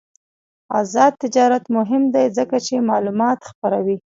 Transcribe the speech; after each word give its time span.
آزاد 0.79 1.13
تجارت 1.23 1.63
مهم 1.77 2.03
دی 2.13 2.25
ځکه 2.37 2.57
چې 2.65 2.85
معلومات 2.89 3.39
خپروي. 3.49 3.97